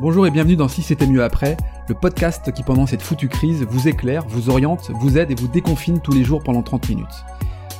[0.00, 1.56] Bonjour et bienvenue dans Si c'était mieux après,
[1.88, 5.48] le podcast qui pendant cette foutue crise vous éclaire, vous oriente, vous aide et vous
[5.48, 7.24] déconfine tous les jours pendant 30 minutes.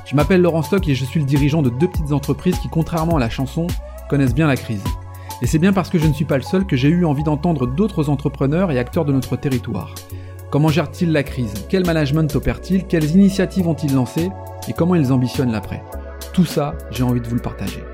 [0.04, 3.18] Je m'appelle Laurent Stock et je suis le dirigeant de deux petites entreprises qui, contrairement
[3.18, 3.68] à la chanson,
[4.10, 4.82] connaissent bien la crise.
[5.42, 7.22] Et c'est bien parce que je ne suis pas le seul que j'ai eu envie
[7.22, 9.94] d'entendre d'autres entrepreneurs et acteurs de notre territoire.
[10.50, 11.54] Comment gèrent-ils la crise?
[11.68, 14.30] Quel management opèrent-ils Quelles initiatives ont-ils lancées?
[14.66, 15.84] Et comment ils ambitionnent l'après?
[16.32, 17.84] Tout ça, j'ai envie de vous le partager.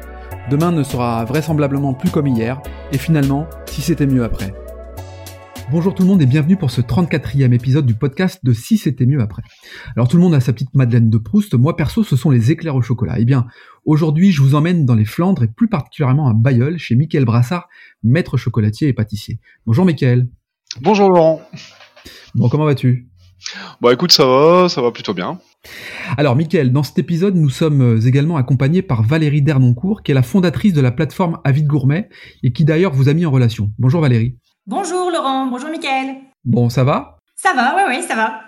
[0.50, 2.61] Demain ne sera vraisemblablement plus comme hier,
[2.93, 4.54] et finalement, si c'était mieux après.
[5.71, 9.07] Bonjour tout le monde et bienvenue pour ce 34e épisode du podcast de Si c'était
[9.07, 9.40] mieux après.
[9.96, 12.50] Alors tout le monde a sa petite Madeleine de Proust, moi perso ce sont les
[12.50, 13.14] éclairs au chocolat.
[13.18, 13.46] Eh bien,
[13.86, 17.71] aujourd'hui je vous emmène dans les Flandres et plus particulièrement à Bayeul chez Michael Brassard,
[18.02, 19.40] maître chocolatier et pâtissier.
[19.64, 20.29] Bonjour Michael.
[20.82, 21.40] Bonjour Laurent.
[22.35, 23.08] Bon, comment vas-tu?
[23.80, 25.38] Bon écoute, ça va, ça va plutôt bien.
[26.17, 30.14] Alors, Mickaël, dans cet épisode, nous sommes euh, également accompagnés par Valérie Dernoncourt, qui est
[30.14, 32.09] la fondatrice de la plateforme Avid Gourmet
[32.42, 33.70] et qui d'ailleurs vous a mis en relation.
[33.78, 34.36] Bonjour Valérie.
[34.67, 36.16] Bonjour Laurent, bonjour Mickaël.
[36.44, 37.19] Bon, ça va?
[37.36, 38.41] Ça va, oui, oui, ça va.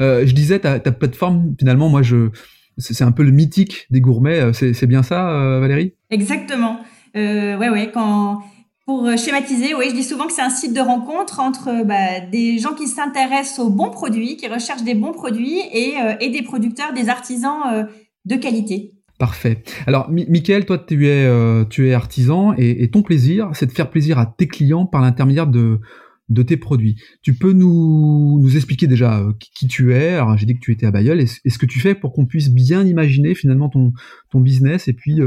[0.00, 2.30] Euh, je disais, ta, plateforme, finalement, moi, je,
[2.78, 4.40] c'est un peu le mythique des gourmets.
[4.40, 5.94] Euh, c'est bien ça, Valérie?
[6.10, 6.80] Exactement.
[7.16, 7.90] Euh, ouais, ouais.
[7.92, 8.42] Quand
[8.86, 11.84] pour euh, schématiser, oui, je dis souvent que c'est un site de rencontre entre euh,
[11.84, 16.14] bah, des gens qui s'intéressent aux bons produits, qui recherchent des bons produits et, euh,
[16.20, 17.88] et des producteurs, des artisans
[18.24, 18.92] de qualité.
[19.18, 19.62] Parfait.
[19.86, 21.26] Alors, Michael, toi, tu es,
[21.70, 25.46] tu es artisan et, ton plaisir, c'est de faire plaisir à tes clients par l'intermédiaire
[25.46, 25.80] de,
[26.28, 26.96] de tes produits.
[27.22, 30.14] Tu peux nous, nous expliquer déjà qui, tu es?
[30.14, 32.26] Alors, j'ai dit que tu étais à Bayeul et, ce que tu fais pour qu'on
[32.26, 33.92] puisse bien imaginer finalement ton,
[34.30, 35.20] ton business et puis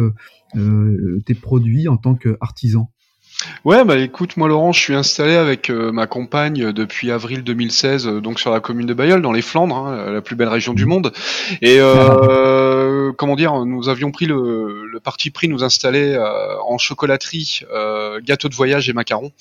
[1.26, 2.92] tes produits en tant qu'artisan?
[3.66, 7.44] Ouais, bah écoute, moi Laurent, je suis installé avec euh, ma compagne euh, depuis avril
[7.44, 10.48] 2016, euh, donc sur la commune de Bayeul, dans les Flandres, hein, la plus belle
[10.48, 11.14] région du monde.
[11.62, 16.18] Et euh, comment dire, nous avions pris le, le parti pris nous installer
[16.68, 17.62] en chocolaterie,
[18.24, 19.32] gâteaux de voyage et macarons,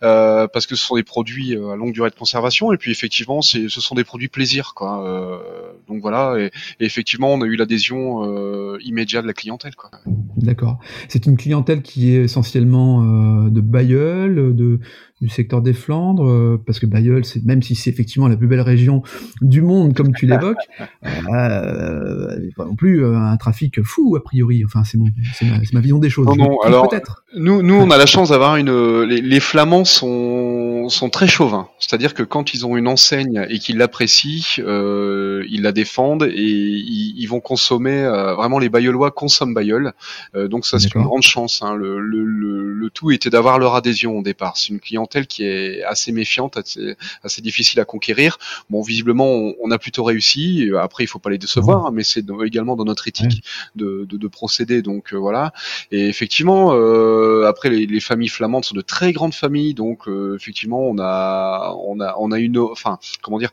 [0.00, 2.72] parce que ce sont des produits à longue durée de conservation.
[2.72, 5.42] Et puis effectivement, c'est, ce sont des produits plaisir, quoi.
[5.88, 6.36] donc voilà.
[6.38, 6.50] Et,
[6.80, 9.90] et, effectivement, on a eu l'adhésion immédiate de la clientèle, quoi.
[10.36, 10.78] D'accord.
[11.08, 13.02] C'est une clientèle qui est essentiellement
[13.48, 14.80] de Bayeul, de,
[15.22, 18.48] du secteur des Flandres, euh, parce que Bayeul, c'est même si c'est effectivement la plus
[18.48, 19.02] belle région
[19.40, 20.56] du monde, comme tu l'évoques,
[21.04, 24.64] euh, pas non plus euh, un trafic fou a priori.
[24.64, 24.98] Enfin, c'est
[25.42, 26.26] ma, ma, vision des choses.
[26.26, 26.60] Non, non.
[26.60, 26.92] Alors,
[27.34, 29.02] nous, nous, on a la chance d'avoir une.
[29.04, 31.68] Les, les, Flamands sont sont très chauvins.
[31.78, 36.42] C'est-à-dire que quand ils ont une enseigne et qu'ils l'apprécient, euh, ils la défendent et
[36.42, 38.02] ils, ils vont consommer.
[38.02, 39.92] Euh, vraiment, les Bayeulois consomment Bayeul.
[40.34, 41.62] donc ça, c'est une grande chance.
[41.62, 41.74] Hein.
[41.74, 44.56] Le, le, le, le tout était d'avoir leur adhésion au départ.
[44.56, 48.38] C'est une clientèle qui est assez méfiante, assez, assez difficile à conquérir.
[48.70, 50.70] Bon, visiblement, on, a plutôt réussi.
[50.78, 53.42] Après, il faut pas les décevoir, hein, mais c'est également dans notre éthique
[53.76, 54.82] de, de, de, procéder.
[54.82, 55.52] Donc euh, voilà.
[55.90, 60.36] Et effectivement, euh, après, les, les, familles flamandes sont de très grandes familles, donc euh,
[60.36, 63.50] effectivement, on a, on a, on a une, enfin, comment dire.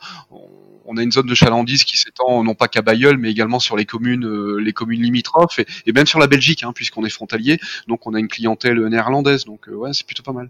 [0.85, 3.77] On, a une zone de chalandise qui s'étend non pas qu'à Bayeul, mais également sur
[3.77, 7.59] les communes, les communes limitrophes et, même sur la Belgique, hein, puisqu'on est frontalier.
[7.87, 9.45] Donc on a une clientèle néerlandaise.
[9.45, 10.49] Donc ouais, c'est plutôt pas mal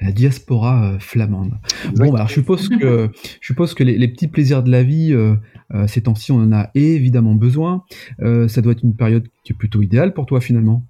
[0.00, 1.54] la diaspora euh, flamande.
[1.94, 3.10] Bon, alors je suppose que
[3.40, 5.34] je suppose que les, petits plaisirs de la vie, euh,
[5.74, 7.84] euh, ces temps-ci, on en a évidemment besoin.
[8.18, 10.82] ça doit être une période qui est plutôt idéale pour toi finalement?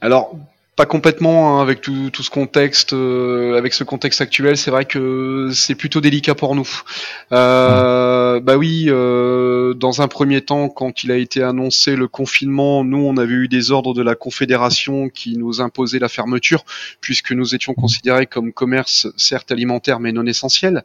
[0.00, 0.36] Alors
[0.76, 4.84] pas complètement hein, avec tout, tout, ce contexte, euh, avec ce contexte actuel, c'est vrai
[4.84, 6.68] que c'est plutôt délicat pour nous.
[7.32, 12.84] Euh, bah oui, euh, dans un premier temps, quand il a été annoncé le confinement,
[12.84, 16.66] nous on avait eu des ordres de la Confédération qui nous imposaient la fermeture,
[17.00, 20.84] puisque nous étions considérés comme commerce certes alimentaire mais non essentiel.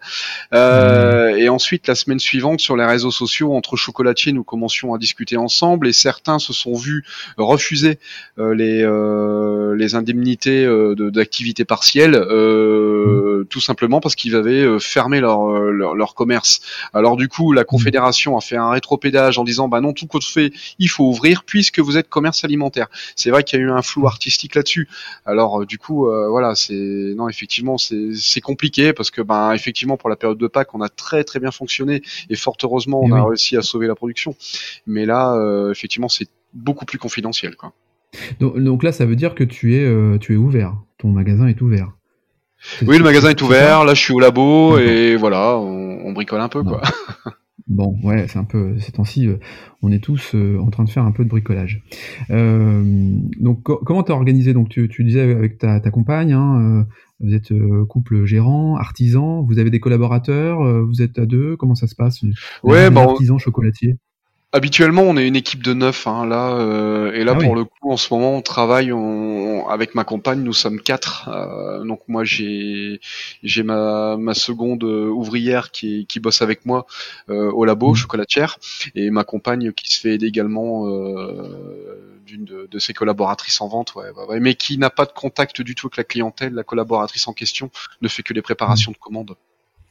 [0.53, 4.97] Euh, et ensuite, la semaine suivante, sur les réseaux sociaux, entre chocolatiers, nous commencions à
[4.97, 7.03] discuter ensemble, et certains se sont vus
[7.37, 7.99] refuser
[8.39, 15.19] euh, les les indemnités euh, d'activité partielle, euh, tout simplement parce qu'ils avaient euh, fermé
[15.19, 16.61] leur, leur, commerce.
[16.93, 20.23] Alors du coup, la Confédération a fait un rétropédage en disant bah non, tout compte
[20.23, 22.87] fait, il faut ouvrir puisque vous êtes commerce alimentaire.
[23.15, 24.87] C'est vrai qu'il y a eu un flou artistique là-dessus.
[25.25, 30.15] Alors du coup, voilà, c'est non effectivement c'est compliqué parce que ben effectivement pour la
[30.15, 33.57] période de Pâques, on a très très bien fonctionné et fort heureusement on a réussi
[33.57, 34.35] à sauver la production.
[34.85, 35.35] Mais là,
[35.71, 37.73] effectivement, c'est beaucoup plus confidentiel quoi.
[38.39, 40.75] Donc, là, ça veut dire que tu es, euh, tu es ouvert.
[40.97, 41.91] Ton magasin est ouvert.
[42.85, 43.85] oui, le magasin est ouvert.
[43.85, 46.81] Là, je suis au labo et voilà, on, bricole un peu, quoi.
[47.67, 49.37] Bon, ouais, c'est un peu ces temps-ci, euh,
[49.81, 51.81] on est tous euh, en train de faire un peu de bricolage.
[52.29, 54.53] donc, comment t'as organisé?
[54.53, 56.85] Donc, tu, disais avec ta, compagne, hein,
[57.21, 57.53] vous êtes
[57.87, 62.25] couple gérant, artisan, vous avez des collaborateurs, vous êtes à deux, comment ça se passe?
[62.63, 63.95] Ouais, bon, artisan chocolatier.
[64.53, 67.55] Habituellement, on est une équipe de neuf, hein, là, euh, et là Ah pour oui.
[67.55, 70.41] le coup, en ce moment, on travaille on- avec ma compagne.
[70.43, 71.29] Nous sommes quatre.
[71.29, 72.99] euh, donc moi, j'ai
[73.43, 76.85] j'ai ma, ma seconde euh, ouvrière qui, bosse avec moi
[77.29, 77.95] euh, au labo Mhm.
[77.95, 78.57] chocolatière,
[78.93, 83.69] et ma compagne qui se fait aider également euh, d'une de, de ses collaboratrices en
[83.69, 86.53] vente, ouais, ouais, ouais, mais qui n'a pas de contact du tout avec la clientèle.
[86.53, 87.71] La collaboratrice en question
[88.01, 89.35] ne fait que les préparations de commandes.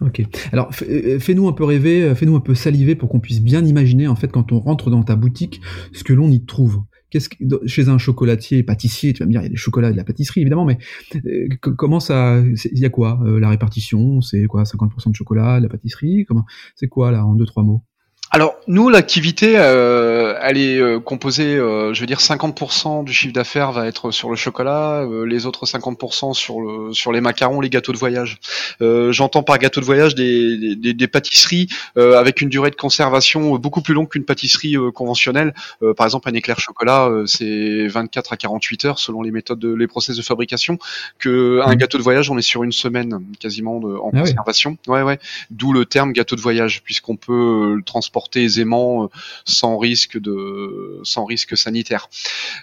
[0.00, 0.22] Ok.
[0.52, 3.42] Alors, f- euh, fais-nous un peu rêver, euh, fais-nous un peu saliver pour qu'on puisse
[3.42, 5.60] bien imaginer, en fait, quand on rentre dans ta boutique,
[5.92, 6.82] ce que l'on y trouve.
[7.10, 7.36] Qu'est-ce que,
[7.66, 10.04] chez un chocolatier, pâtissier, tu vas me dire, il y a des chocolats de la
[10.04, 10.78] pâtisserie, évidemment, mais
[11.26, 15.58] euh, comment ça, il y a quoi Euh, La répartition, c'est quoi 50% de chocolat,
[15.58, 16.44] de la pâtisserie Comment
[16.76, 17.82] C'est quoi, là, en deux, trois mots?
[18.32, 23.32] Alors nous, l'activité, euh, elle est euh, composée, euh, je veux dire, 50% du chiffre
[23.32, 27.60] d'affaires va être sur le chocolat, euh, les autres 50% sur le sur les macarons,
[27.60, 28.38] les gâteaux de voyage.
[28.82, 31.66] Euh, J'entends par gâteau de voyage des, des, des pâtisseries
[31.98, 35.52] euh, avec une durée de conservation beaucoup plus longue qu'une pâtisserie euh, conventionnelle.
[35.82, 39.58] Euh, par exemple, un éclair chocolat, euh, c'est 24 à 48 heures selon les méthodes,
[39.58, 40.78] de, les process de fabrication.
[41.18, 41.78] Que un Mhm.
[41.78, 44.76] gâteau de voyage, on est sur une semaine quasiment de, en Ah conservation.
[44.86, 45.18] Ouais, ouais.
[45.50, 49.06] D'où le terme gâteau de voyage, puisqu'on peut le transporter aisément euh,
[49.44, 52.08] sans risque de sans risque sanitaire.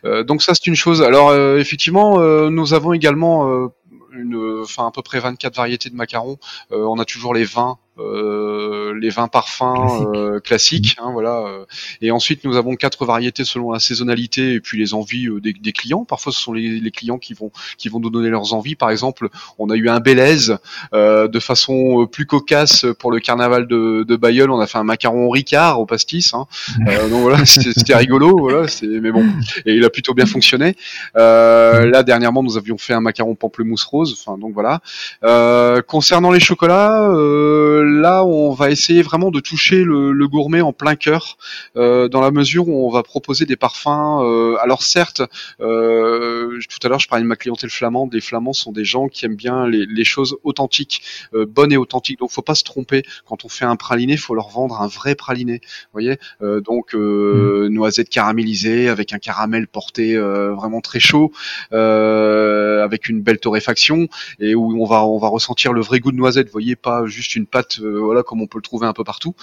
[0.06, 1.02] Euh, donc ça c'est une chose.
[1.02, 2.20] Alors euh, effectivement,
[2.50, 3.70] nous avons également
[4.12, 6.38] une, enfin à peu près 24 variétés de macarons.
[6.72, 10.08] On a toujours les vins, euh, les vins parfums Classique.
[10.16, 11.40] euh, classiques, hein, voilà.
[11.48, 11.66] euh.
[12.02, 15.54] Et ensuite nous avons quatre variétés selon la saisonnalité et puis les envies euh, des,
[15.54, 16.06] des clients.
[16.06, 18.76] Parfois ce sont les, les clients qui vont qui vont nous donner leurs envies.
[18.76, 20.52] Par exemple, on a eu un Bélez
[20.94, 24.52] euh, de façon euh, plus cocasse pour le carnaval de, de Bayeul.
[24.52, 26.34] On a fait un macaron Ricard au pastis.
[26.34, 26.46] Hein.
[26.88, 28.38] Euh, donc voilà, c'était rigolo.
[28.40, 29.26] Voilà, c'est mais bon,
[29.66, 30.76] et il a plutôt bien fonctionné.
[31.18, 34.14] Euh, là dernièrement, nous avions fait un macaron pamplemousse rose.
[34.18, 34.80] Enfin donc voilà.
[35.24, 40.62] Euh, concernant les chocolats, euh, là on va essayer vraiment de toucher le, le gourmet
[40.62, 41.38] en plein cœur,
[41.76, 44.22] euh, dans la mesure où on va proposer des parfums.
[44.24, 45.22] euh, alors certes,
[45.62, 48.14] euh, tout à l'heure je parlais de ma clientèle flamande.
[48.14, 51.02] Les flamands sont des gens qui aiment bien les, les choses authentiques,
[51.34, 52.20] euh, bonnes et authentiques.
[52.20, 53.04] Donc faut pas se tromper.
[53.26, 55.60] Quand on fait un praliné, faut leur vendre un vrai praliné.
[55.64, 61.32] Vous voyez, Euh, donc euh, noisettes caramélisées avec un caramel porté euh, vraiment très chaud,
[61.74, 64.08] euh, avec une belle torréfaction
[64.40, 66.48] et où on va on va ressentir le vrai goût de noisette.
[66.48, 69.04] Vous voyez, pas juste une pâte, euh, voilà comme on peut le trouver un peu
[69.04, 69.36] partout.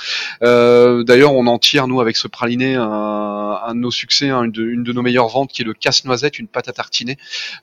[0.42, 4.44] Euh, D'ailleurs, on en tire nous avec ce praliné un, un de nos succès, hein,
[4.44, 7.16] une, de, une de nos meilleures ventes qui est le casse-noisette, une pâte à tartiner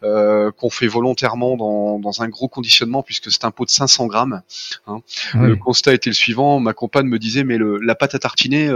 [0.03, 4.07] euh, qu'on fait volontairement dans, dans un gros conditionnement puisque c'est un pot de 500
[4.07, 4.41] grammes.
[4.88, 4.97] Ah
[5.33, 6.59] Le constat était le suivant.
[6.59, 8.68] Ma compagne me disait, mais le, la pâte à tartiner,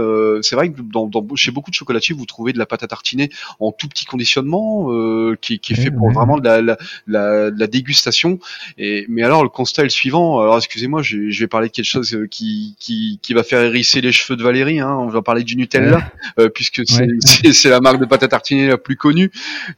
[0.42, 2.86] c'est vrai que dans, dans- chez beaucoup de chocolatiers, vous trouvez de la pâte à
[2.86, 6.76] tartiner en tout petit conditionnement, euh, qui, qui est fait pour vraiment de la, la,
[7.06, 8.38] la, de la dégustation.
[8.78, 10.40] Et, mais alors, le constat est le suivant.
[10.40, 13.60] Alors, excusez-moi, je, je vais parler de quelque chose euh, qui, qui, qui va faire
[13.60, 14.80] hérisser les cheveux de Valérie.
[14.80, 14.96] Hein.
[14.98, 17.70] On va parler du Nutella, euh, puisque c'est Ouais.
[17.70, 19.30] la marque de pâte à tartiner la plus connue,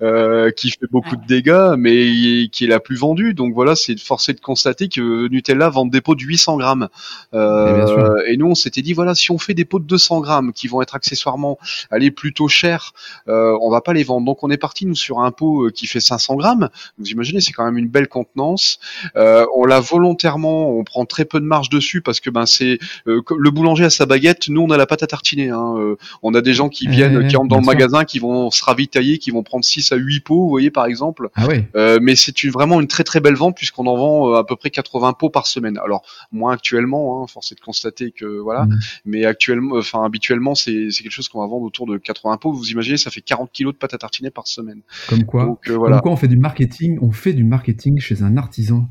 [0.03, 3.35] euh, qui fait beaucoup de dégâts, mais qui est la plus vendue.
[3.35, 6.89] Donc voilà, c'est forcé de constater que Nutella vend des pots de 800 grammes.
[7.33, 10.69] Et nous, on s'était dit, voilà, si on fait des pots de 200 grammes qui
[10.69, 11.59] vont être accessoirement
[11.91, 12.93] aller plutôt chers,
[13.27, 14.27] on va pas les vendre.
[14.27, 16.69] Donc on est parti nous sur un pot qui fait 500 grammes.
[16.99, 18.79] Vous imaginez, c'est quand même une belle contenance.
[19.17, 22.79] Euh, on l'a volontairement, on prend très peu de marge dessus parce que ben c'est
[23.07, 25.51] euh, le boulanger a sa baguette, nous on a la pâte à tartiner.
[25.51, 25.75] Hein.
[25.79, 27.73] Euh, on a des gens qui Ouais, viennent, qui entrent dans le sûr.
[27.73, 30.87] magasin, qui vont se ravitailler, qui vont prendre 6 à 8 pots, vous voyez par
[30.87, 31.29] exemple.
[31.35, 31.47] Ah.
[31.77, 34.57] Euh, mais c'est une, vraiment une très très belle vente puisqu'on en vend à peu
[34.57, 35.79] près 80 pots par semaine.
[35.83, 38.79] Alors moins actuellement, hein, force est de constater que voilà, Mhm.
[39.07, 42.53] mais actuellement, enfin habituellement c'est quelque chose qu'on va vendre autour de 80 pots.
[42.53, 44.81] Vous imaginez, ça fait 40 kilos de pâte à tartiner par semaine.
[45.09, 45.45] Comme quoi.
[45.45, 45.97] Donc voilà.
[45.97, 48.89] Comme quoi, on fait du marketing, on fait du marketing chez un artisan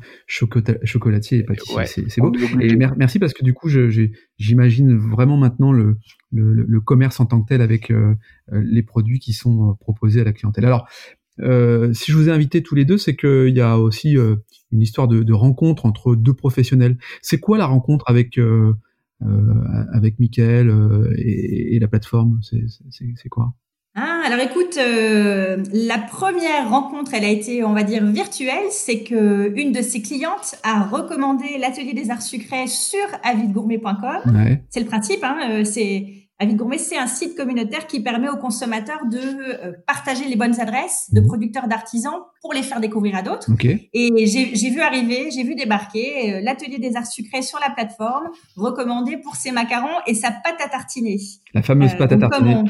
[0.84, 1.76] chocolatier et pâtissier.
[1.76, 1.86] Ouais.
[1.86, 2.32] C'est beau.
[2.60, 3.68] Et mer- merci parce que du coup,
[4.38, 5.96] j'imagine vraiment maintenant le,
[6.84, 8.14] commerce en tant que tel avec euh,
[8.52, 10.64] euh, les produits qui sont euh, proposés à la clientèle.
[10.64, 10.88] Alors,
[11.38, 14.16] si je vous ai invité tous les deux, c'est qu'il y a aussi
[14.72, 16.98] une histoire de, rencontre entre deux professionnels.
[17.22, 18.40] C'est quoi la rencontre avec
[19.20, 20.68] avec Michael
[21.16, 22.40] et, et la plateforme?
[22.42, 23.54] C'est quoi?
[24.00, 28.66] Ah, alors écoute, euh, la première rencontre, elle a été, on va dire, virtuelle.
[28.70, 34.34] C'est que une de ses clientes a recommandé l'atelier des arts sucrés sur avidgourmet.com.
[34.34, 34.62] Ouais.
[34.70, 36.06] C'est le principe, hein, euh, c'est
[36.40, 40.60] Avid Gourmet, c'est un site communautaire qui permet aux consommateurs de euh, partager les bonnes
[40.60, 41.26] adresses de Mhm.
[41.26, 43.50] producteurs d'artisans pour les faire découvrir à d'autres.
[43.92, 47.70] Et j'ai j'ai vu arriver, j'ai vu débarquer euh, l'atelier des arts sucrés sur la
[47.74, 51.16] plateforme, recommandé pour ses macarons et sa pâte à tartiner.
[51.54, 52.62] La fameuse Euh, pâte à tartiner.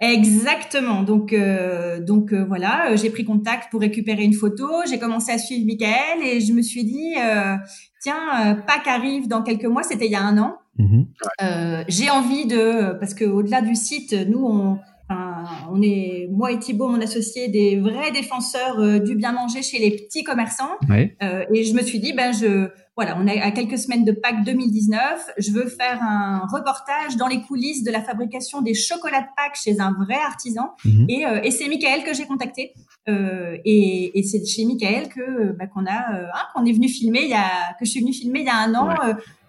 [0.00, 1.02] Exactement.
[1.02, 4.66] Donc, euh, donc euh, voilà, euh, j'ai pris contact pour récupérer une photo.
[4.88, 7.56] J'ai commencé à suivre Michael et je me suis dit, euh,
[8.00, 9.82] tiens, euh, Pâques arrive dans quelques mois.
[9.82, 10.58] C'était il y a un an.
[10.78, 11.06] Mhm.
[11.88, 14.78] J'ai envie de, parce que au-delà du site, nous on
[15.70, 19.78] on est, moi et Thibault, mon associé, des vrais défenseurs euh, du bien manger chez
[19.78, 20.76] les petits commerçants.
[20.90, 24.12] Euh, et je me suis dit, ben je, voilà, on est à quelques semaines de
[24.12, 25.30] Pâques 2019.
[25.38, 29.56] Je veux faire un reportage dans les coulisses de la fabrication des chocolats de Pâques
[29.56, 30.72] chez un vrai artisan.
[30.84, 31.06] Mhm.
[31.08, 32.74] Et, euh, et c'est Michael que j'ai contacté.
[33.08, 37.20] Euh, et, et c'est chez Michael que bah, qu'on a, hein, qu'on est venu filmer
[37.22, 38.94] il y a, que je suis venu filmer il y a un an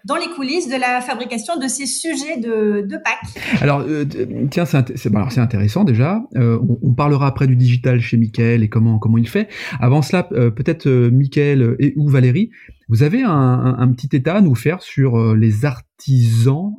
[0.04, 3.60] dans les coulisses de la fabrication de ces sujets de, de Pâques.
[3.60, 4.04] Alors, euh,
[4.50, 6.22] tiens, c'est intéressant déjà.
[6.36, 9.48] Euh, on, parlera après du digital chez Michael et comment comment il fait.
[9.78, 12.50] Avant cela, euh, peut-être Michael et ou Valérie,
[12.88, 16.74] vous avez un, petit état à nous faire sur les artisans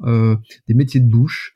[0.68, 1.54] des métiers de bouche.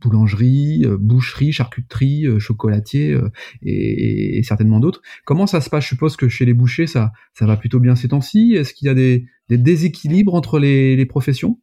[0.00, 3.18] Boulangerie, boucherie, charcuterie, chocolatier
[3.62, 5.02] et, et, certainement d'autres.
[5.24, 5.84] Comment ça se passe?
[5.84, 8.54] Je suppose que chez les bouchers, ça, ça va plutôt bien ces temps-ci.
[8.54, 11.58] Est-ce qu'il y a des, des déséquilibres entre les, professions?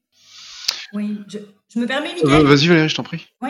[0.94, 2.46] Oui, je, me permets, Miguel.
[2.46, 3.28] Vas-y Valérie, je t'en prie.
[3.42, 3.50] Oui.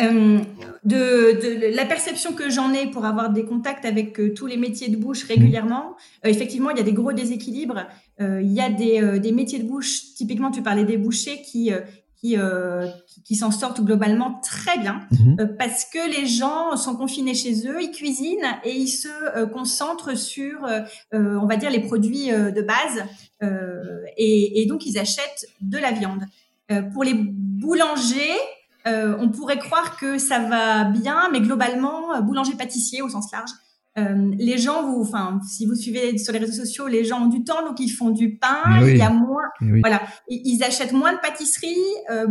[0.00, 0.38] Euh,
[0.84, 4.88] de, la perception que j'en ai pour avoir des contacts avec euh, tous les métiers
[4.88, 7.86] de bouche régulièrement, euh, effectivement, il y a des gros déséquilibres.
[8.20, 11.72] il y a des, des, métiers de bouche, typiquement, tu parlais des bouchers qui,
[12.24, 15.36] euh, qui, qui, s'en sortent globalement très bien mhm.
[15.38, 19.46] euh, parce que les gens sont confinés chez eux, ils cuisinent et ils se euh,
[19.46, 20.66] concentrent sur,
[21.12, 23.04] on va dire, les produits de base
[24.16, 26.24] et, et, donc ils achètent de la viande.
[26.92, 28.38] pour les boulangers,
[28.84, 33.50] on pourrait croire que ça va bien, mais globalement, boulanger-pâtissier au sens large,
[33.98, 37.28] euh, les gens, vous, enfin, si vous suivez sur les réseaux sociaux, les gens ont
[37.28, 38.62] du temps, donc ils font du pain.
[38.82, 39.44] Il y a moins,
[39.80, 41.76] voilà, ils achètent moins de pâtisserie,
[42.10, 42.26] euh,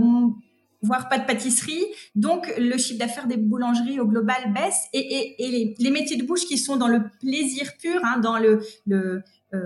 [0.82, 1.86] voire pas de pâtisserie.
[2.16, 6.58] Donc le chiffre d'affaires des boulangeries au global baisse et, les, métiers de bouche qui
[6.58, 9.60] sont dans le plaisir pur, hein, dans le, le euh,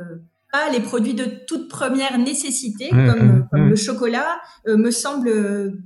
[0.51, 5.31] pas les produits de toute première nécessité, comme, le chocolat, euh, me semble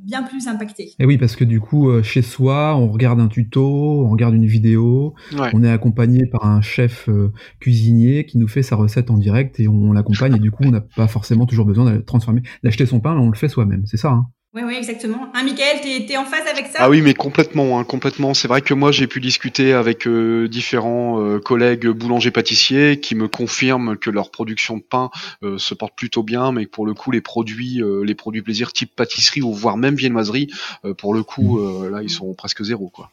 [0.04, 0.94] bien plus impacté.
[1.00, 4.34] Et oui, parce que du coup, euh, chez soi, on regarde un tuto, on regarde
[4.34, 5.14] une vidéo,
[5.54, 9.60] on est accompagné par un chef euh, cuisinier qui nous fait sa recette en direct
[9.60, 12.86] et on, l'accompagne et du coup, on n'a pas forcément toujours besoin de transformer, d'acheter
[12.86, 13.84] son pain, on le fait soi-même.
[13.86, 14.12] C'est ça.
[14.12, 14.26] Hein?
[14.56, 15.30] Oui, oui, exactement.
[15.34, 16.80] Hein, Michael, tu es, en phase avec ça?
[16.80, 18.34] Ah oui, mais complètement, hein, complètement.
[18.34, 23.28] C'est vrai que moi, j'ai pu discuter avec euh, différents euh, collègues boulangers-pâtissiers qui me
[23.28, 25.10] confirment que leur production de pain
[25.44, 28.72] euh, se porte plutôt bien, mais que pour le coup, les produits, les produits plaisir
[28.72, 30.50] type pâtisserie ou voire même viennoiserie,
[30.98, 31.90] pour le coup, mmh.
[31.90, 33.12] là, ils sont presque zéro, quoi.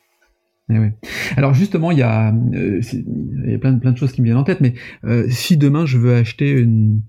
[0.75, 2.33] Eh Alors justement, il y a, a
[3.59, 4.75] plein, de choses qui me viennent en tête, mais
[5.29, 7.03] si demain je veux acheter une,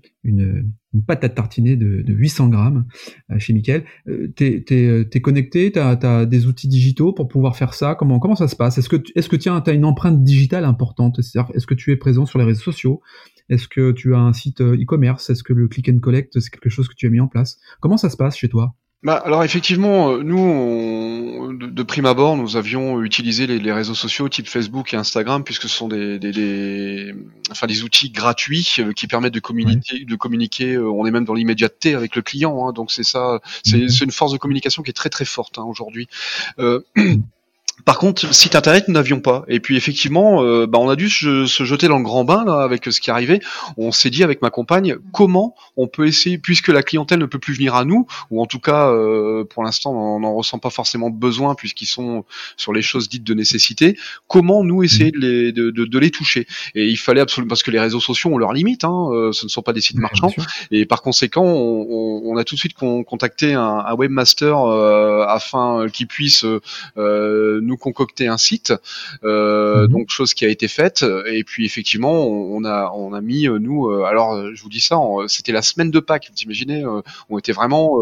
[1.06, 2.86] pâte à tartiner de, de 800 grammes
[3.30, 3.84] euh, chez Mickaël.
[4.08, 7.94] Euh, t'es es, connecté, t'as as des outils digitaux pour pouvoir faire ça?
[7.94, 8.78] Comment ça se passe?
[8.78, 11.18] Est-ce que est-ce une empreinte digitale importante?
[11.18, 13.00] Est-ce que tu es présent sur les réseaux sociaux?
[13.48, 15.30] Est-ce que tu as un site euh, e-commerce?
[15.30, 17.58] Est-ce que le click and collect c'est quelque chose que tu as mis en place?
[17.80, 18.74] Comment ça se passe chez toi?
[19.04, 24.28] Bah, alors effectivement, euh, nous, on, de, prime abord, nous avions utilisé les, réseaux sociaux
[24.30, 27.14] type Facebook et Instagram puisque ce sont des, des, des
[27.50, 30.74] enfin des outils gratuits euh, qui permettent de communiquer, de communiquer.
[30.74, 33.88] Euh, on est même dans l'immédiateté avec le client, hein, donc c'est ça, c'est mhm.
[34.04, 36.08] une force de communication qui est très très forte hein, aujourd'hui.
[36.58, 36.80] Euh,
[37.84, 39.44] Par contre, site internet, nous n'avions pas.
[39.48, 42.62] Et puis effectivement, euh, bah, on a dû se, jeter dans le grand bain là,
[42.62, 43.40] avec ce qui arrivait.
[43.76, 47.40] On s'est dit avec ma compagne comment on peut essayer, puisque la clientèle ne peut
[47.40, 50.70] plus venir à nous, ou en tout cas euh, pour l'instant on n'en ressent pas
[50.70, 52.24] forcément besoin puisqu'ils sont
[52.56, 53.98] sur les choses dites de nécessité.
[54.28, 56.46] Comment nous essayer de les, de, de, les toucher?
[56.76, 58.84] Et il fallait absolument parce que les réseaux sociaux ont leurs limites.
[58.84, 60.32] Hein, euh, ce ne sont pas des sites marchands.
[60.70, 64.56] Et par conséquent, on, on, a tout de suite contacté un, un webmaster
[65.28, 66.46] afin qu'il puisse
[67.64, 68.72] nous concocter un site,
[69.24, 69.88] euh, mhm.
[69.88, 71.04] donc chose qui a été faite.
[71.26, 73.88] Et puis effectivement, on, a on a mis euh, nous.
[73.88, 76.30] Euh, alors je vous dis ça, c'était la semaine de Pâques.
[76.30, 76.84] Vous imaginez,
[77.28, 77.98] on était vraiment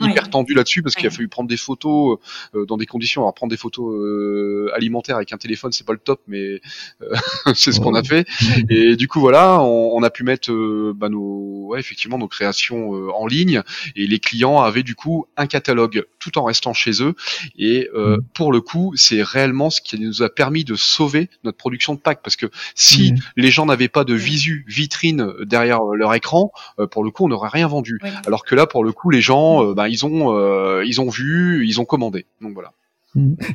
[0.00, 2.18] hyper tendu là-dessus parce qu'il a fallu prendre des photos
[2.54, 3.22] dans des conditions.
[3.22, 6.60] Alors prendre des photos alimentaires avec un téléphone, c'est pas le top, mais
[7.54, 8.26] c'est ce qu'on a fait.
[8.68, 10.52] Et du coup voilà, on, a pu mettre
[10.92, 13.62] bah, nos ouais, effectivement nos créations en ligne
[13.94, 17.14] et les clients avaient du coup un catalogue tout en restant chez eux.
[17.58, 18.18] Et mhm.
[18.34, 21.98] pour le coup, c'est réellement ce qui nous a permis de sauver notre production de
[21.98, 22.20] Pâques.
[22.22, 27.04] Parce que si les gens n'avaient pas de visu, vitrine derrière leur écran, euh, pour
[27.04, 27.98] le coup, on n'aurait rien vendu.
[28.26, 31.08] Alors que là, pour le coup, les gens, euh, bah, ils ont, euh, ils ont
[31.08, 32.26] vu, ils ont commandé.
[32.40, 32.72] Donc voilà.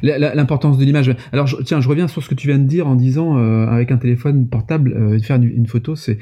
[0.01, 1.15] L'importance de l'image.
[1.31, 3.37] Alors tiens, je reviens sur ce que tu viens de dire en disant
[3.67, 6.17] avec un téléphone portable faire une, photo, c'est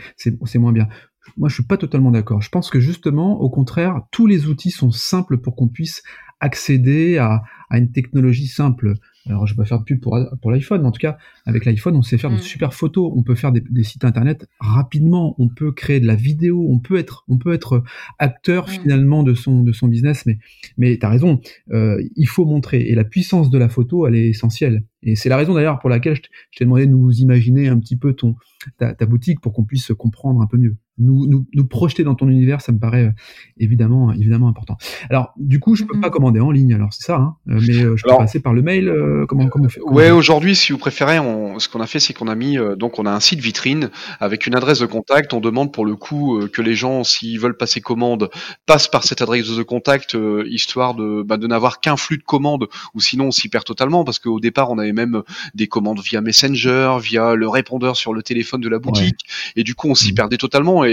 [0.55, 0.89] moins bien.
[1.37, 2.41] Moi, je suis pas totalement d'accord.
[2.41, 6.03] Je pense que justement, au contraire, tous les outils sont simples pour qu'on puisse
[6.39, 8.95] accéder à, à une technologie simple.
[9.27, 11.65] alors je vais pas faire de pub pour, pour l'iPhone, mais en tout cas, avec
[11.65, 12.41] l'iPhone, on sait faire de mm.
[12.41, 16.65] super photos, on peut faire des, sites internet rapidement, on peut créer de la vidéo,
[16.69, 17.83] on peut être, on peut être
[18.17, 18.71] acteur mm.
[18.71, 20.39] finalement de son, de son business, mais,
[20.77, 21.41] mais t'as raison,
[21.71, 24.83] euh, il faut montrer, et la puissance de la photo, elle est essentielle.
[25.03, 26.21] Et c'est la raison d'ailleurs pour laquelle je
[26.57, 28.35] t'ai demandé de nous imaginer un petit peu ton,
[28.77, 32.15] ta, ta boutique pour qu'on puisse comprendre un peu mieux nous, nous, nous, projeter dans
[32.15, 33.11] ton univers, ça me paraît euh,
[33.57, 34.77] évidemment, évidemment important.
[35.09, 37.77] Alors, du coup, je peux pas commander en ligne, alors c'est ça, hein, euh, mais
[37.83, 38.93] euh, je peux passer par le mail.
[39.27, 42.13] comment, comment on fait Ouais, aujourd'hui, si vous préférez, on, ce qu'on a fait, c'est
[42.13, 43.89] qu'on a mis, donc, on a un site vitrine
[44.19, 45.33] avec une adresse de contact.
[45.33, 48.29] On demande pour le coup que les gens, s'ils veulent passer commande,
[48.65, 52.67] passent par cette adresse de contact, histoire de, bah, de n'avoir qu'un flux de commandes,
[52.93, 55.23] ou sinon on s'y perd totalement, parce qu'au départ, on avait même
[55.55, 59.21] des commandes via Messenger, via le répondeur sur le téléphone de la boutique,
[59.55, 60.15] et du coup, on s'y mmh.
[60.15, 60.88] perdait totalement et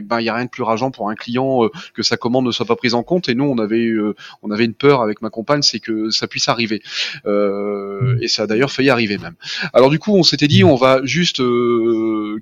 [0.00, 2.46] ben il y a rien de plus rageant pour un client euh, que sa commande
[2.46, 3.28] ne soit pas prise en compte.
[3.28, 6.26] Et nous on avait euh, on avait une peur avec ma compagne c'est que ça
[6.26, 6.82] puisse arriver.
[7.26, 9.34] Euh, et ça a d'ailleurs failli arriver même.
[9.72, 11.42] Alors du coup on s'était dit on va juste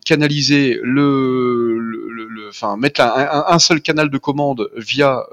[0.04, 5.24] canaliser le, enfin mettre un, seul canal de commande via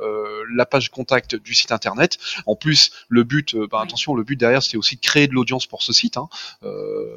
[0.54, 2.18] la page contact du site internet.
[2.46, 5.66] En plus, le but, ben, attention, le but derrière, c'était aussi de créer de l'audience
[5.66, 6.28] pour ce site, hein.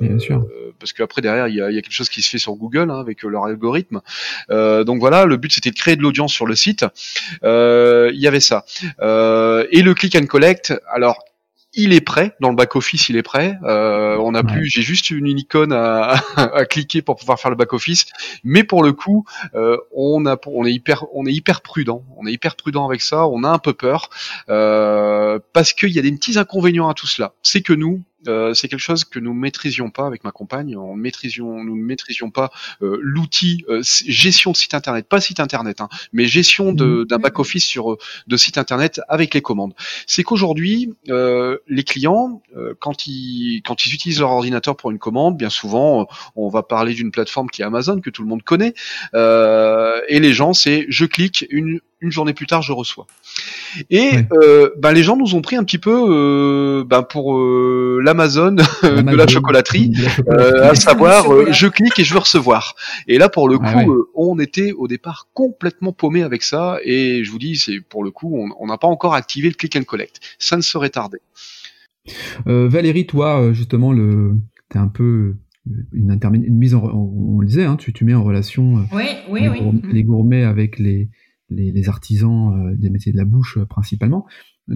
[0.00, 0.46] Bien sûr.
[0.78, 2.90] parce qu'après derrière, il y a, y a, quelque chose qui se fait sur Google
[2.90, 4.00] hein, avec leur algorithme.
[4.50, 6.84] Euh, donc voilà, le but c'était de créer de l'audience sur le site.
[7.44, 8.64] Euh, il y avait ça.
[9.00, 11.24] Euh, et le click and collect, alors
[11.76, 13.58] il est prêt dans le back office, il est prêt.
[13.62, 17.72] on a plus, j'ai juste une icône à, à, cliquer pour pouvoir faire le back
[17.72, 18.06] office.
[18.44, 19.24] Mais pour le coup,
[19.94, 22.02] on a, on est hyper, on est hyper prudent.
[22.16, 23.26] On est hyper prudent avec ça.
[23.28, 24.10] On a un peu peur
[24.46, 27.32] parce qu'il y a des petits inconvénients à tout cela.
[27.42, 30.76] C'est que nous, euh, c'est quelque chose que nous maîtrisions pas avec ma compagne.
[30.76, 32.50] On maîtrisions, nous ne maîtrisions pas
[32.82, 37.04] euh, l'outil euh, gestion de site internet, pas site internet, hein, mais gestion mmh.
[37.06, 39.74] d'un back office sur de site internet avec les commandes.
[40.06, 42.42] C'est qu'aujourd'hui, les clients,
[42.78, 46.94] quand ils quand ils utilisent leur ordinateur pour une commande, bien souvent, on va parler
[46.94, 48.74] d'une plateforme qui est Amazon que tout le monde connaît,
[49.14, 53.06] et les gens, c'est je clique une une journée plus tard, je reçois.
[53.90, 58.00] Et euh, ben, les gens nous ont pris un petit peu euh, ben, pour euh,
[58.02, 59.92] l'Amazon de la chocolaterie,
[60.28, 62.74] à savoir je clique et je veux recevoir.
[63.08, 66.78] Et là pour le coup, on était au départ complètement paumé avec ça.
[66.84, 69.76] Et je vous dis, c'est pour le coup, on n'a pas encore activé le click
[69.76, 70.20] and collect.
[70.38, 71.18] Ça ne serait tardé.
[72.46, 74.36] Valérie, toi justement, le,
[74.68, 75.36] t'es un peu
[75.92, 78.86] une, une mise en, on, le disait, hein, tu, tu mets en relation
[79.90, 81.10] les gourmets avec les
[81.50, 84.26] les, artisans euh, des métiers de la bouche euh, principalement.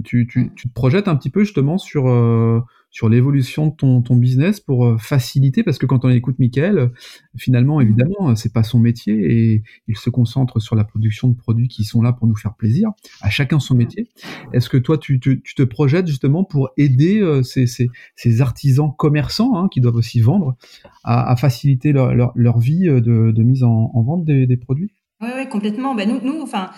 [0.04, 2.60] Tu, tu, tu, te projettes un petit peu justement sur euh,
[2.90, 6.90] sur l'évolution de ton, ton business pour faciliter parce que quand on écoute Michael,
[7.36, 7.82] finalement mmh.
[7.82, 11.84] évidemment c'est pas son métier et il se concentre sur la production de produits qui
[11.84, 12.90] sont là pour nous faire plaisir.
[13.20, 13.78] À chacun son mmh.
[13.78, 14.08] métier.
[14.52, 18.92] Est-ce que toi tu, tu, tu, te projettes justement pour aider ces, ces, ces, artisans
[18.96, 20.56] commerçants hein, qui doivent aussi vendre
[21.04, 23.00] à, à faciliter leur, leur, leur, vie de,
[23.32, 24.92] de mise en, en vente des, des produits?
[25.20, 25.94] Oui, ouais, complètement.
[25.94, 26.70] Ben, nous, nous, enfin,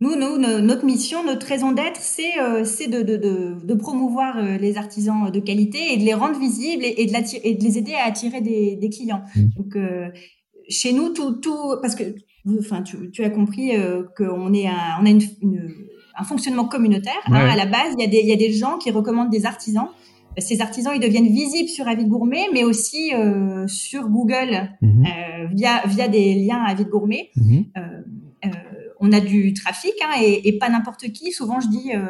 [0.00, 4.58] nous, nous, notre mission, notre raison d'être, c'est euh, de, de, de, de, promouvoir euh,
[4.58, 7.78] les artisans de qualité et de les rendre visibles et, et, de, et de, les
[7.78, 9.22] aider à attirer des, des clients.
[9.34, 9.40] Mmh.
[9.56, 10.08] Donc, euh,
[10.68, 12.04] chez nous, tout, tout, parce que,
[12.58, 14.68] enfin, tu, tu as compris euh, qu'on est
[15.00, 15.70] on a une, une,
[16.14, 17.22] un fonctionnement communautaire.
[17.26, 19.30] Hein, à la base, il y, a des, il y a des gens qui recommandent
[19.30, 19.88] des artisans
[20.38, 25.82] ces artisans, ils deviennent visibles sur Avis Gourmet, mais aussi euh, sur Google euh, via
[25.86, 27.30] via des liens Avis Gourmet.
[27.36, 27.64] Mhm.
[27.76, 28.02] Euh, euh,
[29.00, 31.32] on a du trafic hein, et, et, pas n'importe qui.
[31.32, 32.06] Souvent, je dis, euh,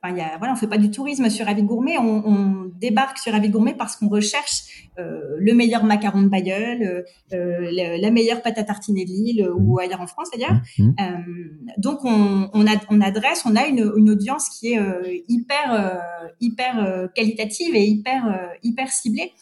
[0.00, 3.18] Enfin, y a, voilà, on fait pas du tourisme sur Avis Gourmet, on, on, débarque
[3.18, 7.70] sur Avis Gourmet parce qu'on recherche euh, le meilleur macaron de Bayeul, euh,
[8.00, 9.80] la, meilleure pâte à tartiner de Lille ou mmh.
[9.80, 10.60] ailleurs en France d'ailleurs.
[10.78, 10.90] Mmh.
[11.00, 15.02] Euh, donc on, on, a, on, adresse, on a une, une audience qui est euh,
[15.26, 19.32] hyper euh, hyper euh, qualitative et hyper hyper ciblée.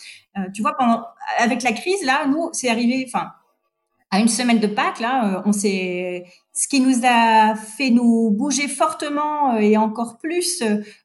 [0.54, 1.04] tu vois, pendant,
[1.38, 3.26] avec la crise là, nous c'est arrivé, enfin
[4.10, 6.24] à une semaine de Pâques, là, on s'est
[6.56, 10.62] ce qui nous a fait nous bouger fortement euh, et encore plus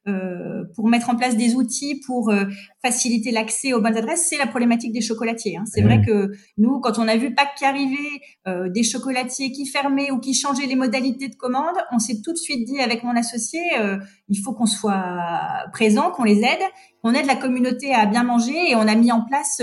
[0.08, 2.46] euh, pour mettre en place des outils pour euh,
[2.82, 5.58] faciliter l'accès aux bonnes adresses, c'est la problématique des chocolatiers.
[5.58, 5.64] Hein.
[5.66, 7.92] C'est vrai que nous, quand on a vu Pâques qui arrivait,
[8.46, 12.38] des chocolatiers qui fermaient ou qui changeaient les modalités de commande, on s'est tout de
[12.38, 13.60] suite dit avec mon associé,
[14.28, 15.04] il faut qu'on soit
[15.72, 16.62] présent, qu'on les aide,
[17.02, 19.62] qu'on aide la communauté à bien manger et on a mis en place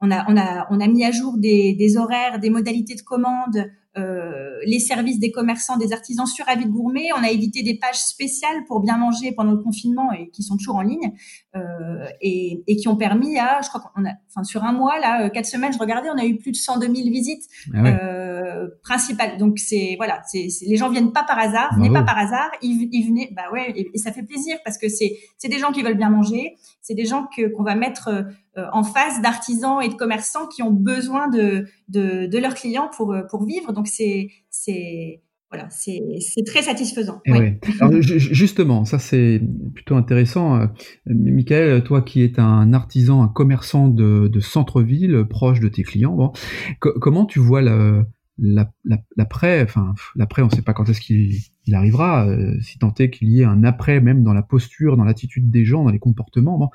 [0.00, 3.02] on a, on a, on a mis à jour des, des horaires, des modalités de
[3.02, 7.08] commande, euh, les services des commerçants, des artisans sur Avis de Gourmet.
[7.18, 10.56] On a édité des pages spéciales pour bien manger pendant le confinement et qui sont
[10.56, 11.12] toujours en ligne
[11.56, 14.98] euh, et, et, qui ont permis à, je crois qu'on a, enfin sur un mois
[15.00, 17.44] là, euh, quatre semaines, je regardais, on a eu plus de 102 000 visites.
[17.74, 18.37] Ah euh,
[18.82, 19.38] principal.
[19.38, 21.82] Donc c'est voilà, c'est les gens viennent pas par hasard, Bravo.
[21.84, 24.78] venaient pas par hasard, ils, ils venaient, bah ouais, et, et ça fait plaisir parce
[24.78, 27.74] que c'est c'est des gens qui veulent bien manger, c'est des gens que qu'on va
[27.74, 28.08] mettre
[28.56, 32.90] euh, en face d'artisans et de commerçants qui ont besoin de de, de leurs clients
[32.96, 33.72] pour euh, pour vivre.
[33.72, 36.02] Donc c'est c'est voilà, c'est
[36.44, 37.22] très satisfaisant.
[37.24, 37.38] Eh Oui.
[37.38, 37.60] ouais.
[37.80, 39.40] Alors, ju- ju- justement, ça c'est
[39.74, 40.60] plutôt intéressant.
[40.60, 40.66] Euh,
[41.06, 45.84] Michael, toi qui es un artisan, un commerçant de, de centre-ville, euh, proche de tes
[45.84, 46.32] clients, bon,
[46.80, 48.04] co- comment tu vois le-
[48.38, 52.94] l'après Enfin, l'après, on ne sait pas quand est-ce qu'il il arrivera, euh, si tant
[52.98, 55.90] est qu'il y ait un après, même dans la posture, dans l'attitude des gens, dans
[55.90, 56.58] les comportements.
[56.58, 56.70] Bon.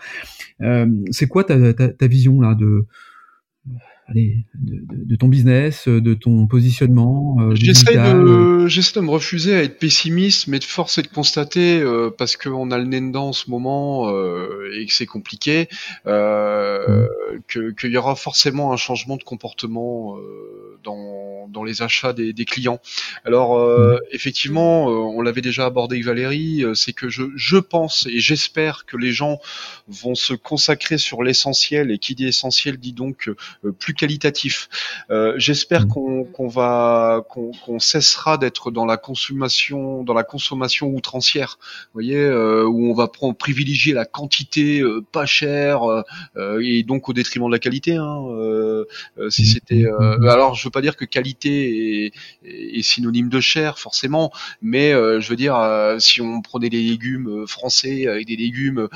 [0.62, 2.86] Euh, c'est quoi ta, ta, ta vision là de
[4.07, 8.99] allez, de, de- de ton business, de ton positionnement euh, J'essaie digital, euh, de, de
[9.01, 12.77] me refuser à être pessimiste, mais de force est de constater, euh, parce qu'on a
[12.77, 15.67] le nez dedans en ce moment euh, et que c'est compliqué,
[16.07, 17.07] euh,
[17.47, 22.33] que qu'il y aura forcément un changement de comportement euh, dans, dans les achats des,
[22.33, 22.79] des clients.
[23.25, 27.57] Alors euh, effectivement, euh, on l'avait déjà abordé avec Valérie, euh, c'est que je, je
[27.57, 29.39] pense et j'espère que les gens
[29.87, 33.29] vont se consacrer sur l'essentiel et qui dit essentiel dit donc
[33.63, 34.69] euh, plus qualitatif.
[35.12, 35.88] Euh, J'espère Mm.
[35.88, 41.58] qu'on qu'on va qu'on qu'on cessera d'être dans la consommation dans la consommation outrancière.
[41.60, 46.01] Vous voyez euh, où on va prendre privilégier la quantité euh, pas chère euh,
[46.38, 47.95] euh, et donc au détriment de la qualité.
[47.95, 48.86] Hein, euh,
[49.29, 49.45] si Mm.
[49.45, 50.27] c'était Mm.
[50.27, 52.12] alors je veux pas dire que qualité est,
[52.45, 55.56] est synonyme de cher forcément, mais je veux dire
[55.99, 58.88] si on prenait des légumes français avec des légumes,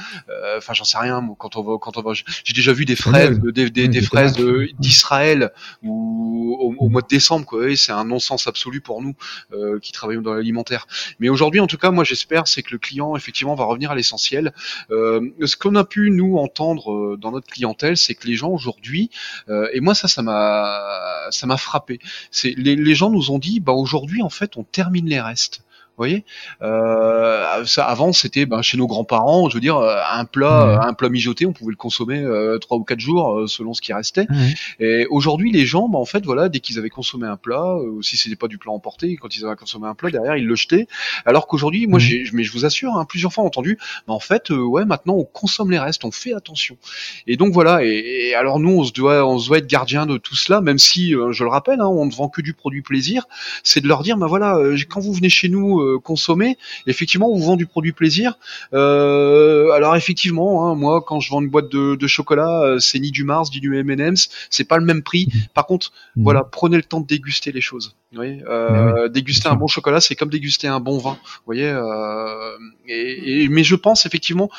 [0.58, 1.18] enfin j'en sais rien.
[1.38, 4.02] Quand on va quand on va, j'ai déjà vu des fraises, des, des, des des
[4.02, 5.52] fraises de- d'Israël
[5.84, 7.76] ou au, mois de décembre quoi.
[7.76, 9.16] C'est un non-sens absolu pour nous
[9.54, 10.88] euh, qui travaillons dans l'alimentaire.
[11.20, 13.96] Mais aujourd'hui, en tout cas, moi j'espère c'est que le client effectivement va revenir à
[13.96, 14.54] l'essentiel.
[14.92, 18.50] Euh, ce qu'on a pu nous entendre euh, dans notre clientèle, c'est que les gens
[18.50, 19.10] aujourd'hui,
[19.50, 22.00] euh, et moi ça, ça m'a, ça m'a frappé.
[22.32, 25.62] C'est les, les gens nous ont dit, bah aujourd'hui en fait on termine les restes.
[25.98, 26.26] Vous voyez,
[26.62, 30.94] euh, ça, avant c'était ben, chez nos grands-parents, je veux dire, euh, un plat, un
[30.94, 33.94] plat mijoté, on pouvait le consommer euh, trois ou quatre jours euh, selon ce qui
[33.94, 34.28] restait.
[34.30, 34.54] ouais.
[34.80, 38.00] Et aujourd'hui, les gens, bah, en fait, voilà, dès qu'ils avaient consommé un plat, euh,
[38.04, 40.56] si c'était pas du plat emporté, quand ils avaient consommé un plat, derrière, ils le
[40.56, 40.88] jetaient.
[41.26, 42.06] Alors qu'aujourd'hui, moi, Mhm.
[42.06, 45.16] j'ai, mais je vous assure, hein, plusieurs fois entendu, bah, en fait, euh, ouais, maintenant,
[45.16, 46.78] on consomme les restes, on fait attention.
[47.26, 47.84] Et donc voilà.
[47.84, 50.62] Et, et alors nous, on se doit, on se doit être gardien de tout cela,
[50.62, 53.24] même si, euh, je le rappelle, hein, on ne vend que du produit plaisir.
[53.64, 57.30] C'est de leur dire, bah voilà, euh, quand vous venez chez nous euh, consommer, effectivement,
[57.32, 58.38] on vous vend du produit plaisir.
[58.74, 63.00] Euh, alors effectivement, hein, moi, quand je vends une boîte de, de chocolat, euh, c'est
[63.00, 65.28] ni du Mars, ni du M&M's, c'est pas le même prix.
[65.54, 66.24] Par contre, Mhm.
[66.24, 67.96] voilà, prenez le temps de déguster les choses.
[68.12, 71.12] Vous voyez, euh, déguster un bon chocolat, c'est comme déguster un bon vin.
[71.24, 74.50] Vous voyez, euh, et, et- mais je pense effectivement,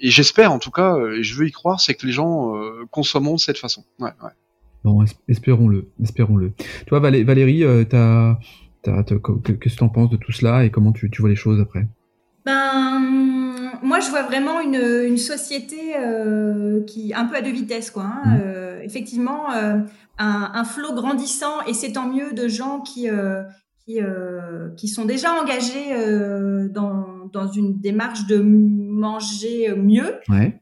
[0.00, 2.84] et j'espère en tout cas, et je veux y croire, c'est que les gens euh,
[2.90, 3.84] consommeront de cette façon.
[3.98, 4.30] Ouais, ouais.
[4.84, 6.52] Bon, es- espérons-le, espérons-le.
[6.86, 8.38] Toi, Valé- Valérie, t'as- que-
[8.84, 11.60] qu'est-ce que tu en penses de tout cela et comment tu, tu vois les choses
[11.60, 11.86] après?
[12.46, 13.00] Ben,
[13.82, 14.74] moi, je vois vraiment une,
[15.06, 18.04] une société euh, qui un peu à deux vitesses, quoi.
[18.04, 18.22] hein.
[18.26, 18.40] Mhm.
[18.42, 19.78] Euh, effectivement, euh,
[20.18, 23.42] un, un flot grandissant, et c'est tant mieux de gens qui euh,
[23.86, 23.98] qui,
[24.76, 25.94] qui sont déjà engagés
[26.70, 30.58] dans dans une démarche de manger mieux, Ouais.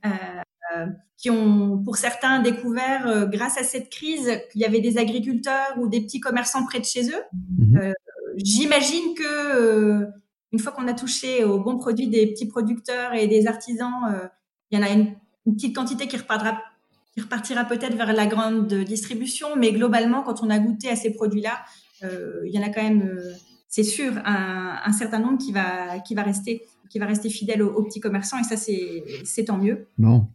[1.18, 5.86] qui ont pour certains découvert grâce à cette crise qu'il y avait des agriculteurs ou
[5.88, 7.22] des petits commerçants près de chez eux.
[7.58, 7.92] Mhm.
[8.36, 10.06] J'imagine que euh,
[10.52, 14.26] une fois qu'on a touché aux bons produits des petits producteurs et des artisans, euh,
[14.70, 15.14] il y en a une,
[15.46, 16.60] une petite quantité qui repartira,
[17.14, 21.12] qui repartira peut-être vers la grande distribution, mais globalement, quand on a goûté à ces
[21.12, 21.60] produits-là,
[22.04, 23.20] euh, il y en a quand même,
[23.68, 27.62] c'est sûr, un, un certain nombre qui va, qui va rester, qui va rester fidèle
[27.62, 29.86] aux, aux petits commerçants, et ça, c'est, c'est tant mieux.
[29.98, 30.26] Bon.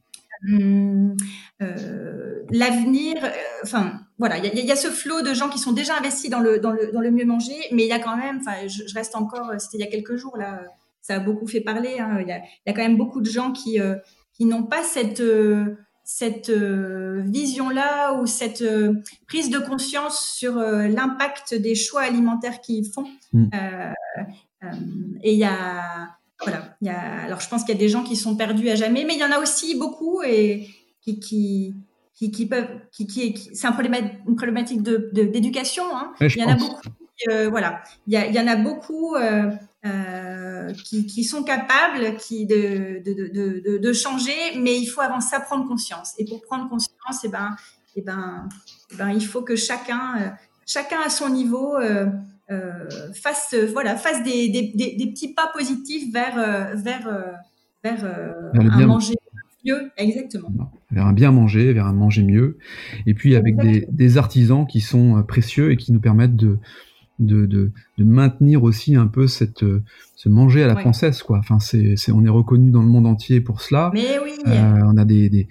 [0.47, 1.17] Hum,
[1.63, 3.15] euh, l'avenir,
[3.63, 5.95] enfin voilà, il y a, il y a ce flot de gens qui sont déjà
[5.97, 8.37] investis dans le dans le dans le mieux manger, mais il y a quand même,
[8.39, 10.61] enfin je, je reste encore, c'était il y a quelques jours là,
[11.01, 11.99] ça a beaucoup fait parler.
[11.99, 13.95] Hein, il, y a, il y a quand même beaucoup de gens qui euh,
[14.33, 18.93] qui n'ont pas cette euh, cette euh, vision là ou cette euh,
[19.27, 23.05] prise de conscience sur euh, l'impact des choix alimentaires qu'ils font.
[23.33, 23.49] Mm.
[23.53, 23.91] Euh,
[24.63, 24.67] euh,
[25.21, 26.09] et il y a
[26.41, 28.69] voilà, il y a, alors je pense qu'il y a des gens qui sont perdus
[28.69, 30.67] à jamais, mais il y en a aussi beaucoup et
[31.01, 31.75] qui, qui,
[32.17, 35.83] qui, qui peuvent, qui, qui, qui- c'est un problématique, une problématique de, de- d'éducation.
[35.95, 36.13] Hein.
[36.35, 36.81] Il y en a beaucoup,
[37.29, 39.51] euh, voilà, il y, a, il y en a beaucoup euh,
[39.85, 43.13] euh, qui, qui sont capables, qui de, de,
[43.63, 46.13] de, de, changer, mais il faut avant ça prendre conscience.
[46.17, 47.55] Et pour prendre conscience, et ben,
[47.95, 48.49] et ben,
[48.91, 50.29] eh ben, il faut que chacun, euh,
[50.65, 51.75] chacun à son niveau.
[51.77, 52.07] Euh,
[52.49, 56.35] euh, fasse voilà fasse des, des, des, des petits pas positifs vers
[56.77, 57.05] vers
[57.83, 58.31] vers, euh,
[58.71, 59.15] un manger
[59.67, 60.71] mieux, exactement.
[60.91, 62.57] Vers un bien manger, vers un manger mieux,
[63.05, 66.57] et puis avec des, des, artisans qui sont précieux et qui nous permettent de
[67.19, 69.65] de, de, de maintenir aussi un peu cette
[70.15, 71.37] se manger à la française quoi.
[71.39, 73.91] Enfin c'est on est reconnu dans le monde entier pour cela.
[73.93, 74.31] Mais oui.
[74.47, 75.47] Euh, on a des, des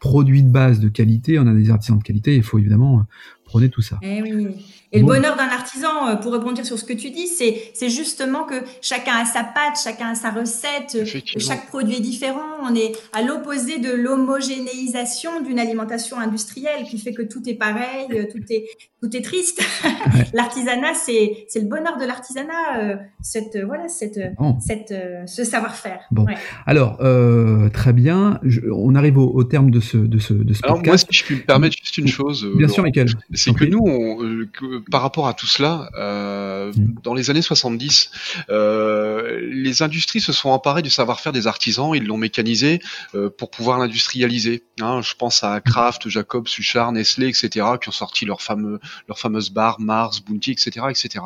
[0.00, 2.36] produits de base de qualité, on a des artisans de qualité.
[2.36, 3.04] Il faut évidemment
[3.44, 3.98] prôner tout ça.
[4.02, 4.46] Eh oui.
[4.92, 7.90] Et le bonheur d'un artisan, euh, pour rebondir sur ce que tu dis, c'est c'est
[7.90, 10.98] justement que chacun a sa patte, chacun a sa recette,
[11.38, 12.46] chaque produit est différent.
[12.62, 18.06] On est à l'opposé de l'homogénéisation d'une alimentation industrielle qui fait que tout est pareil,
[18.12, 18.66] euh, tout est
[19.02, 19.62] tout est triste.
[20.34, 24.20] L'artisanat, c'est c'est le bonheur de l'artisanat, euh, cette voilà cette
[24.60, 24.94] cette
[25.26, 26.00] ce savoir-faire.
[26.12, 26.26] Bon,
[26.64, 26.98] alors
[27.72, 28.40] très bien.
[28.72, 31.36] on arrive au, terme de ce de ce de ce alors Moi, si je puis
[31.36, 32.48] me permettre juste une chose.
[32.56, 33.08] Bien sûr, Michael.
[33.32, 36.96] C'est que nous, on, par rapport à tout cela, euh, mm.
[37.02, 38.10] dans les années 70,
[38.50, 42.80] euh, les industries se sont emparées du savoir-faire des artisans, ils l'ont mécanisé
[43.14, 44.64] euh, pour pouvoir l'industrialiser.
[44.80, 49.18] Hein, je pense à Kraft, Jacob, Suchard, Nestlé, etc., qui ont sorti leurs fameux, leurs
[49.18, 51.24] fameuses barres, Mars, Bounty, etc., etc.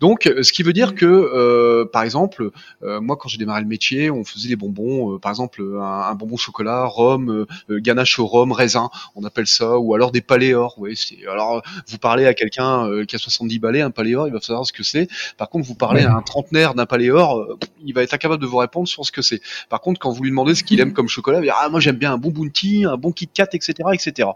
[0.00, 0.94] Donc, ce qui veut dire mm.
[0.94, 2.50] que, par exemple,
[2.82, 6.36] moi, quand j'ai démarré le métier, on faisait des bonbons, par exemple, un, un, bonbon
[6.36, 10.74] chocolat, rhum, ganache au rhum, raisin, on appelle ça, ou alors des paléors.
[10.78, 10.98] Oui,
[11.30, 14.66] alors vous parlez à quelqu'un euh, qui a 70 balais, un paléor, il va savoir
[14.66, 15.08] ce que c'est.
[15.36, 18.46] Par contre, vous parlez à un trentenaire d'un paléor, euh, il va être incapable de
[18.46, 19.40] vous répondre sur ce que c'est.
[19.68, 21.68] Par contre, quand vous lui demandez ce qu'il aime comme chocolat, il va dire ah
[21.68, 24.28] moi j'aime bien un bon bounty, un bon Kit Kat, etc., etc.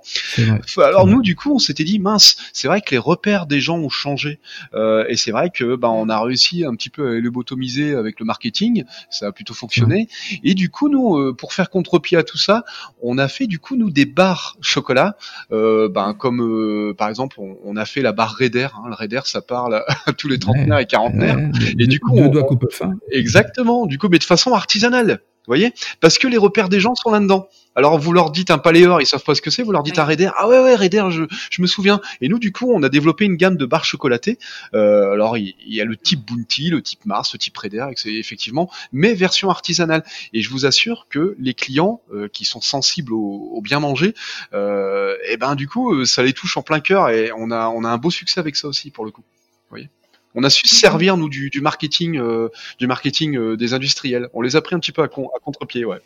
[0.79, 3.79] Alors nous, du coup, on s'était dit mince, c'est vrai que les repères des gens
[3.79, 4.39] ont changé,
[4.75, 7.95] euh, et c'est vrai que ben on a réussi un petit peu à le botomiser
[7.95, 10.09] avec le marketing, ça a plutôt fonctionné.
[10.43, 12.65] Et du coup, nous, pour faire contre-pied à tout ça,
[13.03, 15.17] on a fait du coup nous des barres chocolat,
[15.51, 18.68] ben comme par exemple, on, a fait la barre Raider.
[18.75, 18.88] Hein.
[18.88, 21.38] Le Raider, ça parle à, tous les trentenaires et quarantenaires.
[21.79, 22.94] et du coup, deux doigts coupe fin.
[23.11, 23.87] Exactement.
[23.87, 25.20] Du coup, mais de façon artisanale.
[25.47, 25.73] Vous voyez?
[26.01, 27.49] Parce que les repères des gens sont là-dedans.
[27.77, 29.99] Alors vous leur dites un paléor, ils savent pas ce que c'est, vous leur dites
[29.99, 32.01] un Raider, ah ouais ouais Raider, je, je me souviens.
[32.21, 34.39] Et nous du coup on a développé une gamme de barres chocolatées.
[34.75, 38.71] Euh, alors il, y a le type Bounty, le type Mars, le type Raider, effectivement,
[38.93, 40.05] mais version artisanale.
[40.33, 44.15] Et je vous assure que les clients euh, qui sont sensibles au, bien manger,
[44.53, 47.51] euh, et eh ben du coup euh, ça les touche en plein cœur et on
[47.51, 49.23] a on a un beau succès avec ça aussi pour le coup.
[49.23, 49.89] Vous voyez?
[50.35, 54.29] On a su servir nous du, marketing, euh, du marketing euh, des industriels.
[54.35, 55.99] On les a pris un petit peu à, contre-pied, ouais.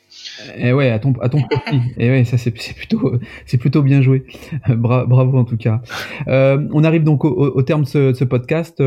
[0.56, 1.76] Et eh ouais, à ton à ton profit.
[1.76, 4.26] Et eh ouais, ça c'est plutôt c'est plutôt bien joué.
[4.68, 5.80] bravo en tout cas.
[6.26, 8.82] Euh, on arrive donc au, terme de ce, podcast.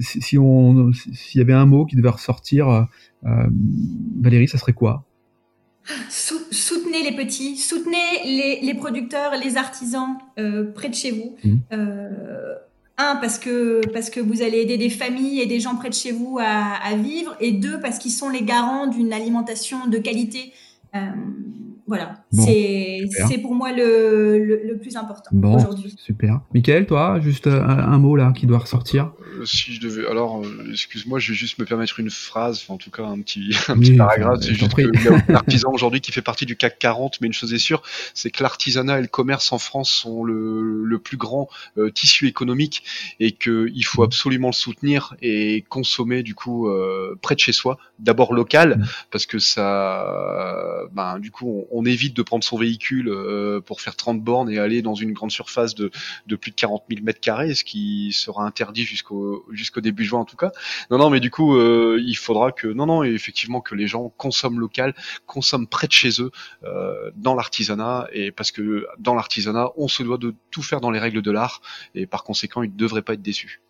[0.00, 2.86] si, on s'il y avait un mot qui devait ressortir,
[3.22, 5.04] Valérie, ça serait quoi?
[6.08, 10.16] Soutenez les petits, soutenez les, producteurs, les artisans
[10.74, 11.36] près de chez vous.
[11.44, 11.56] Mmh.
[13.00, 15.94] Un, parce que, parce que vous allez aider des familles et des gens près de
[15.94, 17.34] chez vous à, à vivre.
[17.40, 20.52] Et deux, parce qu'ils sont les garants d'une alimentation de qualité.
[20.94, 20.98] Euh,
[21.86, 25.92] voilà, c'est pour moi le, le, plus important bon, aujourd'hui.
[25.98, 26.40] Super.
[26.54, 29.12] Michael, toi, juste un, un, mot là qui doit ressortir.
[29.40, 32.74] Euh, si je devais, alors, euh, excuse-moi, je vais juste me permettre une phrase, enfin,
[32.74, 34.38] en tout cas un petit, un petit paragraphe.
[34.42, 37.58] C'est juste que l'artisan aujourd'hui qui fait partie du CAC 40, mais une chose est
[37.58, 37.82] sûre,
[38.14, 41.48] c'est que l'artisanat et le commerce en France sont le, le plus grand
[41.78, 42.82] euh, tissu économique
[43.18, 46.68] et qu'il faut absolument le soutenir et consommer du coup
[47.22, 52.14] près de chez soi, d'abord local, parce que ça, ben, du coup, on, on, évite
[52.14, 55.74] de prendre son véhicule euh, pour faire 30 bornes et aller dans une grande surface
[55.74, 55.90] de,
[56.26, 60.20] de plus de 40 000 mètres carrés, ce qui sera interdit jusqu'au jusqu'au début juin
[60.20, 60.52] en tout cas.
[60.90, 64.12] Non, non, mais du coup, euh, il faudra que, non, non, effectivement, que les gens
[64.16, 64.94] consomment local,
[65.26, 66.30] consomment près de chez eux,
[66.64, 70.90] euh, dans l'artisanat, et parce que dans l'artisanat, on se doit de tout faire dans
[70.90, 71.60] les règles de l'art,
[71.94, 73.60] et par conséquent, ils ne devraient pas être déçus.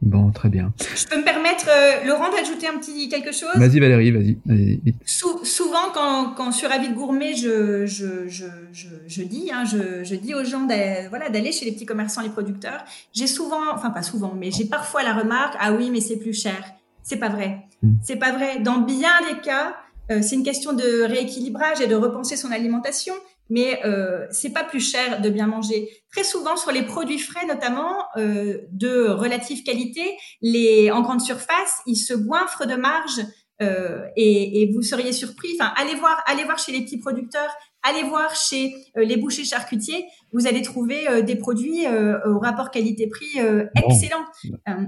[0.00, 0.72] Bon, très bien.
[0.94, 3.50] Je peux me permettre, euh, Laurent, d'ajouter un petit quelque chose?
[3.56, 4.38] Vas-y, Valérie, vas-y.
[4.46, 10.04] Vas souvent, quand, quand sur Avis de Gourmet, je, je, je, je, dis, hein, je,
[10.04, 12.84] je dis aux gens d'aller voilà, chez les petits commerçants, les producteurs.
[13.12, 16.34] J'ai souvent, enfin pas souvent, mais j'ai parfois la remarque, ah oui, mais c'est plus
[16.34, 16.62] cher.
[17.02, 17.66] C'est pas vrai.
[17.82, 17.94] Hmm.
[18.02, 18.60] C'est pas vrai.
[18.60, 19.74] Dans bien des cas,
[20.12, 23.14] euh, c'est une question de rééquilibrage et de repenser son alimentation
[23.48, 25.88] mais euh, c'est pas plus cher de bien manger.
[26.12, 31.80] Très souvent sur les produits frais, notamment euh, de relative qualité, les en grande surface,
[31.86, 33.20] ils se goinfrent de marge
[33.60, 35.48] euh, et, et, vous seriez surpris.
[35.58, 37.50] Enfin, allez voir, allez voir chez les petits producteurs,
[37.82, 41.86] allez voir chez euh, les bouchers charcutiers, vous allez trouver euh, des produits
[42.26, 43.38] au rapport qualité-prix
[43.74, 44.24] excellent.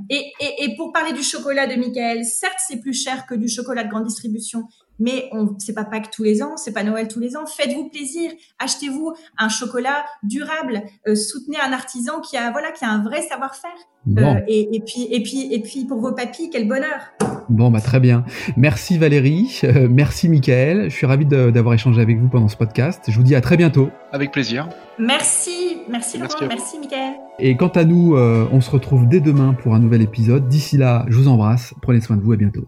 [0.09, 3.49] Et, et, et, pour parler du chocolat de Michael, certes c'est plus cher que du
[3.49, 4.65] chocolat de grande distribution,
[5.01, 7.47] mais on c'est pas Pâques tous les ans, c'est pas Noël tous les ans.
[7.47, 12.91] Faites-vous plaisir, achetez-vous un chocolat durable, euh, soutenez un artisan qui a voilà qui a
[12.91, 13.71] un vrai savoir-faire.
[14.17, 17.13] Euh, et, et, puis et puis et puis pour vos papilles, quel bonheur.
[17.49, 18.25] Bon bah très bien.
[18.57, 20.91] Merci Valérie, euh, merci Michael.
[20.91, 23.05] Je suis ravi d'avoir échangé avec vous pendant ce podcast.
[23.09, 23.91] Je vous dis à très bientôt.
[24.13, 24.69] Avec plaisir.
[24.99, 27.15] Merci, merci Laurent, merci, merci Michael.
[27.39, 30.49] Et quant à nous, on se retrouve dès demain pour un nouvel épisode.
[30.49, 32.67] D'ici là, je vous embrasse, prenez soin de vous, à bientôt.